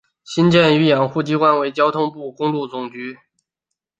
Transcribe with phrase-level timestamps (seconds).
[0.23, 3.19] 新建与养护机关为交通部公路总局。